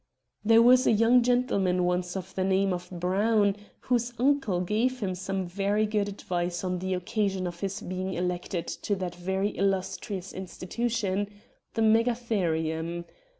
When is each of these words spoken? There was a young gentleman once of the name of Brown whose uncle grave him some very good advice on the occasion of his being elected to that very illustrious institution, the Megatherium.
There 0.43 0.63
was 0.63 0.87
a 0.87 0.91
young 0.91 1.21
gentleman 1.21 1.83
once 1.83 2.17
of 2.17 2.33
the 2.33 2.43
name 2.43 2.73
of 2.73 2.89
Brown 2.89 3.55
whose 3.81 4.13
uncle 4.17 4.59
grave 4.61 4.99
him 4.99 5.13
some 5.13 5.45
very 5.45 5.85
good 5.85 6.09
advice 6.09 6.63
on 6.63 6.79
the 6.79 6.95
occasion 6.95 7.45
of 7.45 7.59
his 7.59 7.81
being 7.81 8.15
elected 8.15 8.65
to 8.65 8.95
that 8.95 9.13
very 9.13 9.49
illustrious 9.55 10.33
institution, 10.33 11.29
the 11.75 11.83
Megatherium. 11.83 13.05